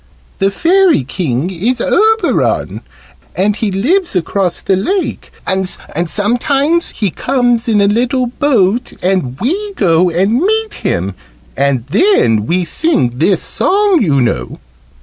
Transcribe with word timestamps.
"The 0.39 0.49
Fairy 0.49 1.03
King 1.03 1.51
is 1.51 1.79
Oberon, 1.79 2.81
and 3.35 3.55
he 3.55 3.69
lives 3.69 4.15
across 4.15 4.59
the 4.63 4.75
lake 4.75 5.31
and 5.45 5.69
sometimes 5.69 6.89
he 6.89 7.11
comes 7.11 7.67
in 7.67 7.79
a 7.81 7.85
little 7.87 8.25
boat 8.25 8.93
and 9.03 9.39
we 9.39 9.73
go 9.75 10.09
and 10.09 10.39
meet 10.41 10.73
him 10.73 11.13
and 11.55 11.85
then 11.85 12.47
we 12.47 12.65
sing 12.65 13.19
this 13.19 13.43
song, 13.43 14.01
you 14.01 14.19
know." 14.19 14.57